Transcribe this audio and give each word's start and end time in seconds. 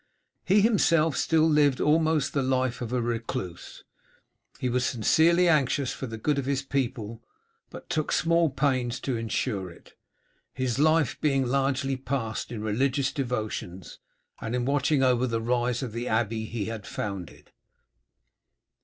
He 0.43 0.61
himself 0.61 1.15
still 1.15 1.47
lived 1.47 1.79
almost 1.79 2.33
the 2.33 2.41
life 2.41 2.81
of 2.81 2.91
a 2.91 3.03
recluse. 3.03 3.83
He 4.57 4.67
was 4.67 4.83
sincerely 4.83 5.47
anxious 5.47 5.93
for 5.93 6.07
the 6.07 6.17
good 6.17 6.39
of 6.39 6.47
his 6.47 6.63
people, 6.63 7.21
but 7.69 7.87
took 7.87 8.11
small 8.11 8.49
pains 8.49 8.99
to 9.01 9.15
ensure 9.15 9.69
it, 9.69 9.93
his 10.55 10.79
life 10.79 11.21
being 11.21 11.45
largely 11.45 11.97
passed 11.97 12.51
in 12.51 12.63
religious 12.63 13.11
devotions, 13.11 13.99
and 14.39 14.55
in 14.55 14.65
watching 14.65 15.03
over 15.03 15.27
the 15.27 15.39
rise 15.39 15.83
of 15.83 15.91
the 15.91 16.07
abbey 16.07 16.45
he 16.45 16.65
had 16.65 16.87
founded. 16.87 17.51